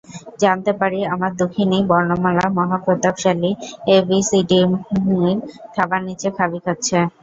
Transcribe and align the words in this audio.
জানতে 0.41 0.71
পারি 0.79 0.99
আমার 1.13 1.31
দুঃখিনী 1.39 1.79
বর্ণমালা 1.89 2.45
মহাপ্রতাপশালী 2.57 3.51
এবিসিডির 3.95 4.67
থাবার 5.75 6.01
নিচে 6.07 6.27
খাবি 6.37 6.59
খাচ্ছে। 6.65 6.97